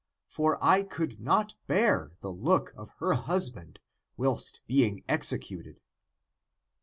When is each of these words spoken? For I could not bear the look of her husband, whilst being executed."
For 0.27 0.57
I 0.63 0.81
could 0.81 1.19
not 1.21 1.53
bear 1.67 2.13
the 2.21 2.31
look 2.31 2.73
of 2.75 2.89
her 2.97 3.13
husband, 3.13 3.77
whilst 4.17 4.61
being 4.65 5.03
executed." 5.07 5.79